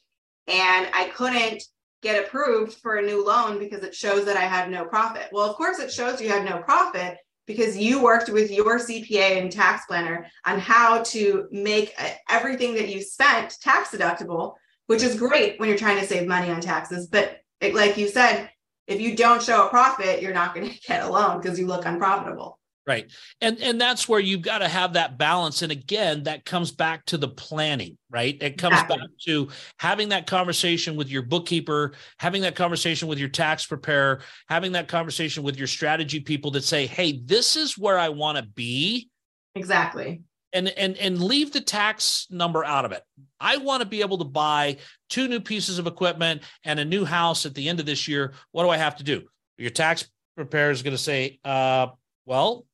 [0.47, 1.63] and I couldn't
[2.01, 5.27] get approved for a new loan because it shows that I had no profit.
[5.31, 7.17] Well, of course, it shows you had no profit
[7.47, 12.75] because you worked with your CPA and tax planner on how to make uh, everything
[12.75, 14.53] that you spent tax deductible,
[14.85, 17.07] which is great when you're trying to save money on taxes.
[17.07, 18.49] But it, like you said,
[18.87, 21.67] if you don't show a profit, you're not going to get a loan because you
[21.67, 22.59] look unprofitable.
[22.85, 23.11] Right.
[23.41, 25.61] And and that's where you've got to have that balance.
[25.61, 28.37] And again, that comes back to the planning, right?
[28.39, 28.97] It comes exactly.
[28.99, 34.21] back to having that conversation with your bookkeeper, having that conversation with your tax preparer,
[34.47, 38.37] having that conversation with your strategy people that say, hey, this is where I want
[38.37, 39.09] to be.
[39.53, 40.21] Exactly
[40.57, 43.03] and and and leave the tax number out of it.
[43.39, 44.77] I want to be able to buy
[45.09, 48.33] two new pieces of equipment and a new house at the end of this year.
[48.51, 49.23] What do I have to do?
[49.57, 51.87] Your tax preparer is going to say, uh,
[52.25, 52.65] well,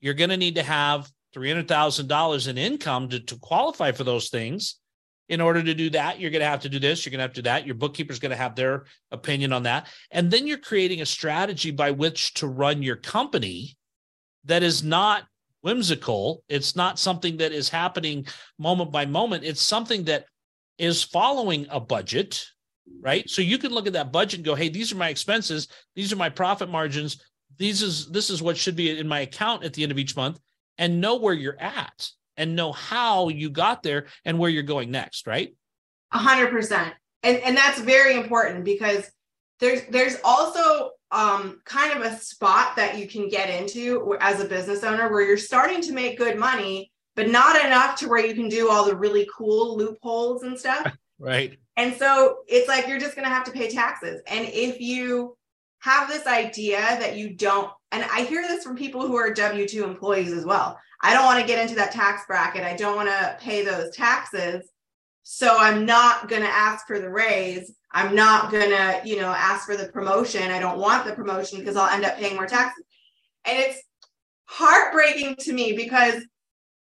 [0.00, 4.76] you're going to need to have $300,000 in income to, to qualify for those things.
[5.28, 7.24] In order to do that, you're going to have to do this, you're going to
[7.24, 7.66] have to do that.
[7.66, 9.88] Your bookkeeper's going to have their opinion on that.
[10.10, 13.76] And then you're creating a strategy by which to run your company
[14.44, 15.24] that is not
[15.60, 16.42] whimsical.
[16.48, 18.26] It's not something that is happening
[18.58, 19.44] moment by moment.
[19.44, 20.26] It's something that
[20.78, 22.44] is following a budget,
[23.00, 23.28] right?
[23.28, 25.68] So you can look at that budget and go, "Hey, these are my expenses.
[25.96, 27.22] These are my profit margins.
[27.56, 30.16] These is this is what should be in my account at the end of each
[30.16, 30.38] month,"
[30.78, 34.90] and know where you're at and know how you got there and where you're going
[34.90, 35.54] next, right?
[36.12, 39.10] A hundred percent, and and that's very important because
[39.60, 44.48] there's there's also um, kind of a spot that you can get into as a
[44.48, 48.34] business owner where you're starting to make good money, but not enough to where you
[48.34, 50.92] can do all the really cool loopholes and stuff.
[51.20, 51.58] Right.
[51.76, 54.22] And so it's like you're just going to have to pay taxes.
[54.28, 55.36] And if you
[55.80, 59.66] have this idea that you don't, and I hear this from people who are W
[59.66, 60.78] 2 employees as well.
[61.02, 62.64] I don't want to get into that tax bracket.
[62.64, 64.68] I don't want to pay those taxes.
[65.30, 69.66] So I'm not going to ask for the raise I'm not gonna, you know, ask
[69.66, 70.50] for the promotion.
[70.50, 72.84] I don't want the promotion because I'll end up paying more taxes.
[73.44, 73.82] And it's
[74.44, 76.22] heartbreaking to me because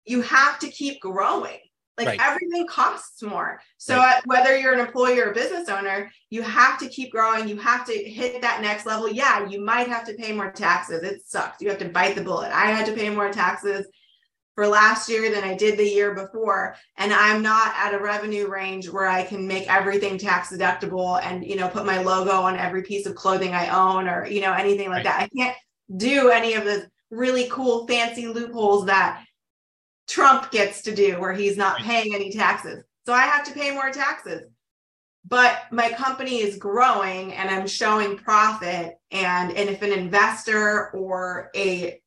[0.07, 1.59] you have to keep growing.
[1.99, 2.21] Like Right.
[2.21, 3.61] everything costs more.
[3.77, 4.21] So Right.
[4.27, 7.49] whether you're an employee or a business owner, you have to keep growing.
[7.49, 9.09] You have to hit that next level.
[9.09, 11.03] Yeah, you might have to pay more taxes.
[11.03, 11.61] It sucks.
[11.61, 12.51] You have to bite the bullet.
[12.51, 13.87] I had to pay more taxes
[14.55, 16.77] for last year than I did the year before.
[16.97, 21.45] And I'm not at a revenue range where I can make everything tax deductible and,
[21.45, 24.53] you know, put my logo on every piece of clothing I own or, you know,
[24.53, 25.05] anything like Right.
[25.05, 25.23] that.
[25.23, 25.57] I can't
[25.97, 29.25] do any of the really cool, fancy loopholes that
[30.09, 31.85] Trump gets to do where he's not Right.
[31.87, 32.85] paying any taxes.
[33.07, 34.43] So I have to pay more taxes.
[35.27, 38.95] But my company is growing and I'm showing profit.
[39.11, 42.01] And, and if an investor or a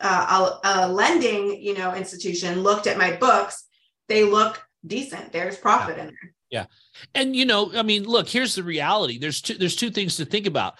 [0.00, 3.64] uh, a, a lending, you know, institution looked at my books,
[4.08, 5.32] they look decent.
[5.32, 6.34] There's profit in there.
[6.50, 6.66] Yeah.
[7.14, 9.18] And you know, I mean, look, here's the reality.
[9.18, 10.74] There's two there's two things to think about.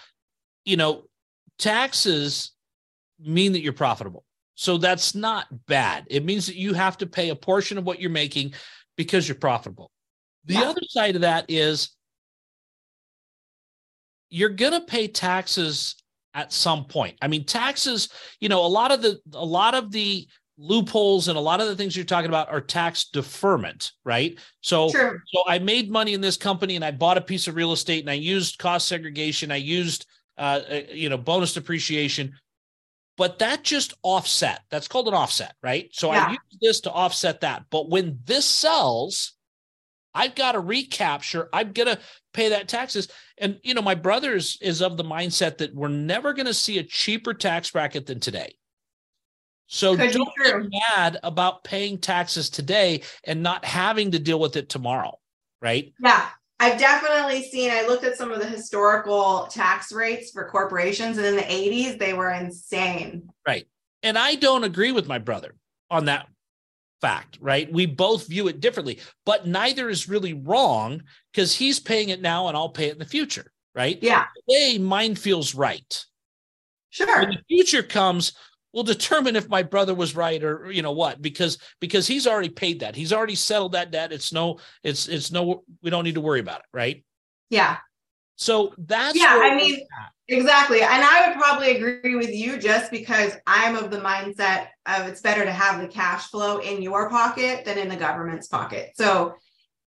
[0.65, 1.05] You know,
[1.59, 2.53] taxes
[3.19, 4.25] mean that you're profitable.
[4.55, 6.07] So that's not bad.
[6.09, 8.55] It means that you have to pay a portion of what you're making
[8.97, 9.91] because you're profitable.
[10.45, 10.71] The Yeah.
[10.71, 11.91] other side of that is
[14.31, 15.95] you're going to pay taxes
[16.37, 17.17] at some point.
[17.21, 21.37] I mean, taxes, you know, a lot of the a lot of the loopholes and
[21.37, 24.39] a lot of the things you're talking about are tax deferment, right?
[24.61, 24.89] So
[25.27, 28.03] so I made money in this company and I bought a piece of real estate
[28.03, 29.51] and I used cost segregation.
[29.51, 30.07] I used,
[30.39, 32.35] uh, uh, you know, bonus depreciation,
[33.17, 34.61] but that just offset.
[34.71, 35.89] That's called an offset, right?
[35.93, 37.65] So I use this to offset that.
[37.71, 39.36] But when this sells,
[40.17, 41.49] I've got to recapture.
[41.53, 41.99] I'm gonna
[42.33, 43.09] pay that taxes.
[43.39, 46.55] And you know, my brother is, is of the mindset that we're never going to
[46.55, 48.57] see a cheaper tax bracket than today.
[49.67, 54.57] So Could don't get mad about paying taxes today and not having to deal with
[54.57, 55.19] it tomorrow,
[55.61, 55.93] right?
[56.01, 56.29] Yeah.
[56.59, 61.27] I've definitely seen, I looked at some of the historical tax rates for corporations, and
[61.27, 63.29] in the 80s, they were insane.
[63.47, 63.67] Right.
[64.03, 65.55] And I don't agree with my brother
[65.91, 66.29] on that
[67.01, 67.71] fact, right?
[67.73, 72.49] We both view it differently, but neither is really wrong because he's paying it now
[72.49, 73.99] and I'll pay it in the future, right?
[74.03, 76.05] Yeah, Today, mine feels right.
[76.91, 77.21] sure.
[77.21, 78.33] when the future comes
[78.73, 82.51] we'll determine if my brother was right or you know what because because he's already
[82.51, 86.17] paid that he's already settled that debt it's no it's it's no we don't need
[86.17, 87.03] to worry about it right
[87.49, 87.79] Yeah,
[88.37, 89.87] so that's Yeah, I mean-
[90.29, 90.83] exactly.
[90.83, 95.21] And I would probably agree with you just because I'm of the mindset of it's
[95.21, 98.93] better to have the cash flow in your pocket than in the government's pocket.
[98.97, 99.35] So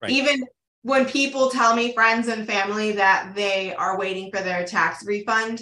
[0.01, 0.11] Right.
[0.11, 0.45] even
[0.83, 5.61] when people tell me, friends and family, that they are waiting for their tax refund,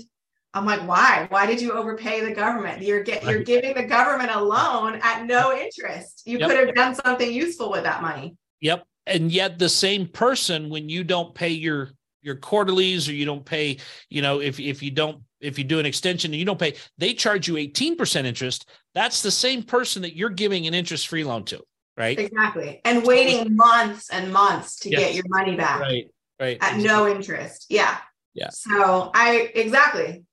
[0.53, 1.25] I'm like, why?
[1.29, 2.81] Why did you overpay the government?
[2.83, 6.21] You're get you're giving the government a loan at no interest.
[6.25, 6.49] You Yep.
[6.49, 8.37] could have done something useful with that money.
[8.61, 13.25] yep and yet the same person when you don't pay your your quarterlies or you
[13.25, 13.77] don't pay
[14.09, 16.73] you know if if you don't if you do an extension and you don't pay
[16.97, 21.23] they charge you 18% interest that's the same person that you're giving an interest free
[21.23, 21.61] loan to
[21.95, 22.81] right Exactly.
[22.85, 24.99] And waiting months and months to Yes.
[25.01, 25.79] get your money back.
[25.81, 26.05] right
[26.39, 27.65] right at no interest.
[27.69, 27.97] Yeah.
[28.33, 28.49] Yeah.
[28.49, 30.23] So I exactly.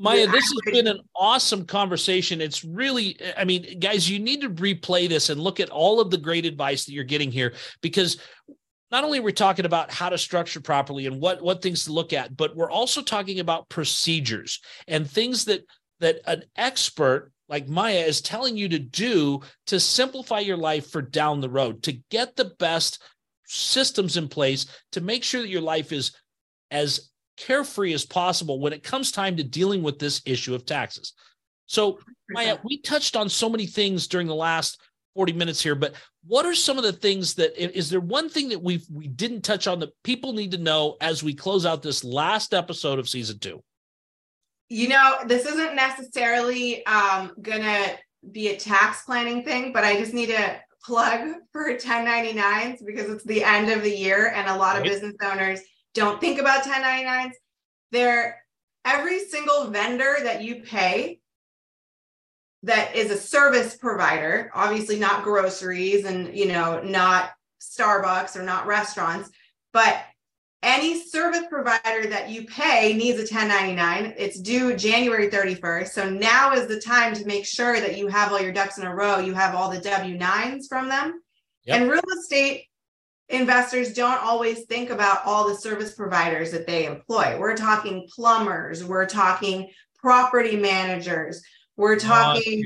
[0.00, 2.40] Maya, this has been an awesome conversation.
[2.40, 6.12] It's really, I mean, guys, you need to replay this and look at all of
[6.12, 8.16] the great advice that you're getting here because
[8.90, 11.92] not only are we talking about how to structure properly and what what things to
[11.92, 15.64] look at, but we're also talking about procedures and things that
[16.00, 21.02] that an expert like Maya is telling you to do to simplify your life for
[21.02, 23.02] down the road, to get the best
[23.46, 26.12] systems in place to make sure that your life is
[26.70, 31.14] as carefree as possible when it comes time to dealing with this issue of taxes.
[31.66, 31.98] So,
[32.30, 34.80] Maya, we touched on so many things during the last
[35.14, 35.94] 40 minutes here, but
[36.26, 39.42] what are some of the things that is there one thing that we we didn't
[39.42, 43.08] touch on that people need to know as we close out this last episode of
[43.08, 43.62] season 2?
[44.70, 47.96] You know, this isn't necessarily um gonna
[48.30, 53.24] be a tax planning thing, but I just need to plug for 1099s because it's
[53.24, 55.60] the end of the year and a lot of business owners
[55.94, 57.32] don't think about 1099s.
[57.90, 58.42] They're
[58.84, 61.20] every single vendor that you pay
[62.64, 68.66] that is a service provider, obviously not groceries and you know, not Starbucks or not
[68.66, 69.30] restaurants,
[69.72, 70.02] but
[70.62, 74.14] any service provider that you pay needs a 1099.
[74.18, 75.88] It's due January 31st.
[75.88, 78.84] So now is the time to make sure that you have all your ducks in
[78.84, 79.18] a row.
[79.18, 81.22] You have all the W 9s from them.
[81.64, 81.80] Yep.
[81.80, 82.64] And real estate
[83.28, 87.38] investors don't always think about all the service providers that they employ.
[87.38, 91.42] We're talking plumbers, we're talking property managers,
[91.78, 92.62] we're talking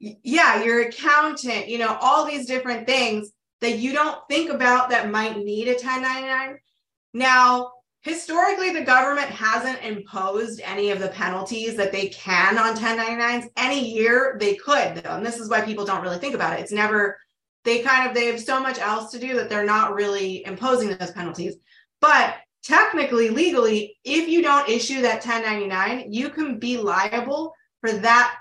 [0.00, 5.10] yeah, your accountant, you know, all these different things that you don't think about that
[5.10, 6.58] might need a 1099.
[7.14, 7.70] Now,
[8.00, 13.94] historically the government hasn't imposed any of the penalties that they can on 1099s any
[13.94, 16.60] year they could though and this is why people don't really think about it.
[16.60, 17.16] It's never
[17.64, 20.96] they kind of they have so much else to do that they're not really imposing
[20.96, 21.54] those penalties.
[22.00, 28.36] But technically legally if you don't issue that 1099 you can be liable for that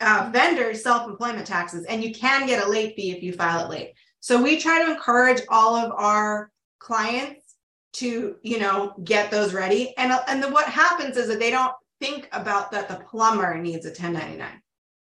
[0.00, 3.70] uh, vendor's self-employment taxes and you can get a late fee if you file it
[3.70, 7.56] late so we try to encourage all of our clients
[7.92, 11.72] to you know get those ready and and the, what happens is that they don't
[12.00, 14.48] think about that the plumber needs a 1099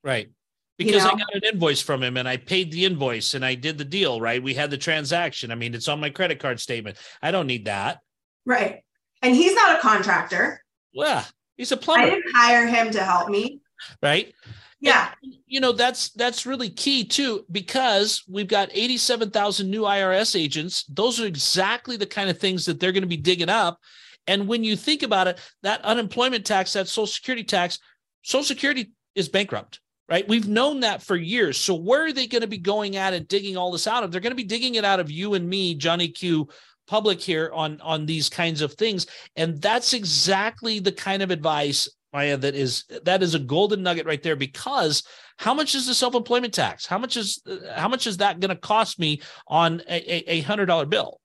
[0.03, 0.29] right
[0.77, 1.07] because you know?
[1.07, 3.85] I got an invoice from him and I paid the invoice and I did the
[3.85, 4.41] deal, right?
[4.41, 5.51] We had the transaction.
[5.51, 6.97] I mean, it's on my credit card statement.
[7.19, 7.99] I don't need that.
[8.45, 8.83] Right.
[9.23, 10.63] And he's not a contractor.
[10.93, 11.25] Well,
[11.57, 12.05] he's a plumber.
[12.05, 13.59] I didn't hire him to help me.
[14.01, 14.33] Right.
[14.79, 15.11] Yeah.
[15.23, 20.85] And, you know, that's that's really key too, because we've got 87,000 new IRS agents.
[20.85, 23.79] Those are exactly the kind of things that they're going to be digging up.
[24.27, 27.79] And when you think about it, that unemployment tax, that social security tax,
[28.23, 29.79] social security is bankrupt,
[30.09, 30.27] right?
[30.27, 31.57] We've known that for years.
[31.57, 34.11] So where are they going to be going at and digging all this out of?
[34.11, 36.49] They're going to be digging it out of you and me, Johnny Q,
[36.87, 41.87] public here on on these kinds of things and that's exactly the kind of advice
[42.13, 45.03] Maya, that is that is a golden nugget right there because
[45.37, 46.85] how much is the self-employment tax?
[46.85, 47.43] How much is
[47.75, 51.19] how much is that going to cost me on a, a hundred dollar bill?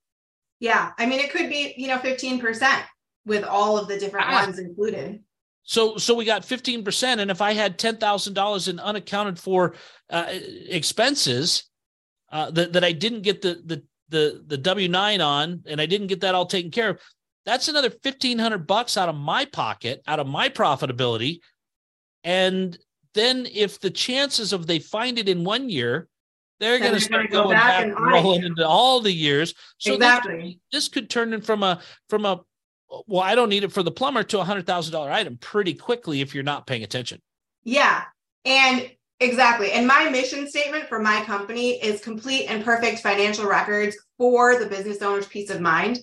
[0.59, 2.83] Yeah, I mean it could be you know fifteen percent
[3.25, 4.43] with all of the different ah.
[4.43, 5.23] ones included.
[5.63, 9.39] So so we got fifteen percent, and if I had ten thousand dollars in unaccounted
[9.39, 9.75] for
[10.09, 10.25] uh,
[10.67, 11.63] expenses
[12.31, 15.85] uh, that that I didn't get the the the the W nine on, and I
[15.85, 16.99] didn't get that all taken care of,
[17.45, 21.39] that's another 1500 bucks out of my pocket, out of my profitability.
[22.23, 22.77] And
[23.13, 26.07] then if the chances of they find it in one year,
[26.59, 29.53] they're going to start go going back, back rolling into all the years.
[29.77, 30.59] So exactly.
[30.71, 32.41] this, this could turn in from a from a
[33.07, 35.73] well, I don't need it for the plumber to a hundred thousand dollar item pretty
[35.73, 37.21] quickly if you're not paying attention.
[37.63, 38.03] Yeah.
[38.45, 38.89] And
[39.19, 39.71] exactly.
[39.71, 44.65] And my mission statement for my company is complete and perfect financial records for the
[44.65, 45.99] business owner's peace of mind.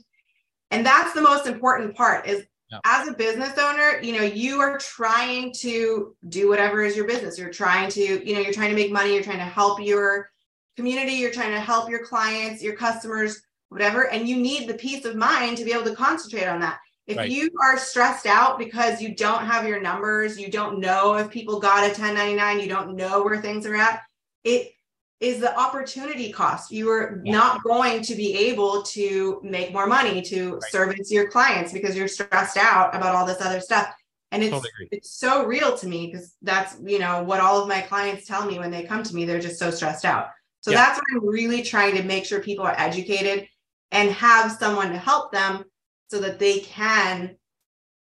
[0.70, 2.78] And that's the most important part is yeah.
[2.84, 7.38] as a business owner you know you are trying to do whatever is your business.
[7.38, 9.14] You're trying to you know you're trying to make money.
[9.14, 10.30] You're trying to help your
[10.76, 11.12] community.
[11.12, 14.08] You're trying to help your clients your customers whatever.
[14.08, 16.78] And you need the peace of mind to be able to concentrate on that
[17.10, 17.30] if right.
[17.30, 21.60] you are stressed out because you don't have your numbers you don't know if people
[21.60, 24.02] got a 1099 you don't know where things are at
[24.44, 24.72] it
[25.20, 26.72] is the opportunity cost.
[26.72, 27.32] You are yeah.
[27.32, 30.62] not going to be able to make more money to right.
[30.70, 33.94] service your clients because you're stressed out about all this other stuff.
[34.32, 37.68] And it's totally it's so real to me because that's you know what all of
[37.68, 39.24] my clients tell me when they come to me.
[39.24, 40.28] They're just so stressed out.
[40.60, 40.78] So yeah.
[40.78, 43.48] that's what I'm really trying to make sure people are educated
[43.92, 45.64] and have someone to help them
[46.10, 47.36] so that they can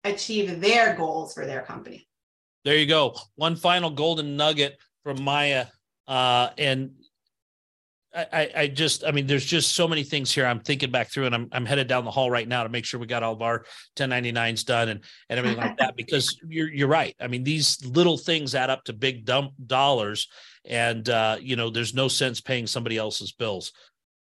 [0.04, 2.08] achieve their goals for their company.
[2.66, 3.16] There you go.
[3.36, 5.68] One final golden nugget from Maya.
[6.08, 6.92] Uh, and
[8.16, 10.46] I, I just, I mean, there's just so many things here.
[10.46, 12.86] I'm thinking back through, and I'm I'm headed down the hall right now to make
[12.86, 15.96] sure we got all of our 1099s done and and everything like that.
[15.98, 17.16] Because you're you're right.
[17.20, 20.28] I mean, these little things add up to big dump dollars,
[20.64, 23.72] and uh, you know, there's no sense paying somebody else's bills.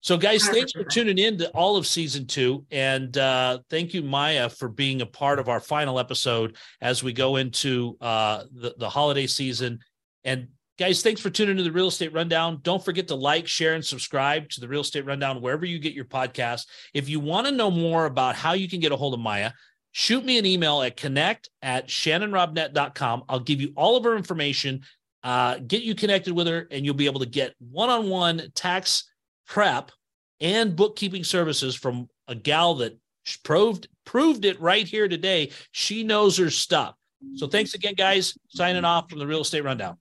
[0.02, 4.02] So, guys, thanks for tuning in to all of season two, and uh, thank you,
[4.02, 8.76] Maya, for being a part of our final episode as we go into uh, the
[8.78, 9.80] the holiday season.
[10.24, 10.48] And
[10.80, 12.60] Guys, thanks for tuning to the Real Estate Rundown.
[12.62, 15.92] Don't forget to like, share, and subscribe to the Real Estate Rundown wherever you get
[15.92, 16.68] your podcast.
[16.94, 19.52] If you want to know more about how you can get a hold of Maya,
[19.92, 23.24] shoot me an email at connect at shannonrobnett.com.
[23.28, 24.84] I'll give you all of her information,
[25.22, 28.50] uh, get you connected with her, and you'll be able to get one on one
[28.56, 29.12] tax
[29.50, 29.92] prep
[30.40, 32.98] and bookkeeping services from a gal that
[33.44, 35.52] proved proved it right here today.
[35.72, 36.96] She knows her stuff.
[37.36, 38.38] So thanks again, guys.
[38.48, 39.98] Signing off from the Real Estate Rundown.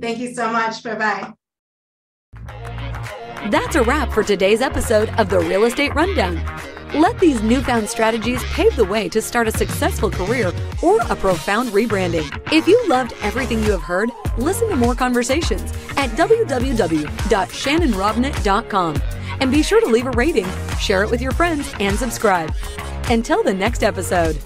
[0.00, 0.82] Thank you so much.
[0.82, 1.32] Bye bye.
[3.50, 6.36] That's a wrap for today's episode of the Real Estate Rundown.
[6.94, 11.68] Let these newfound strategies pave the way to start a successful career or a profound
[11.70, 12.26] rebranding.
[12.50, 14.08] If you loved everything you have heard,
[14.38, 19.02] listen to more conversations at www.shannonrobnett.com.
[19.40, 20.46] And be sure to leave a rating,
[20.80, 22.52] share it with your friends, and subscribe.
[23.10, 24.38] Until the next episode.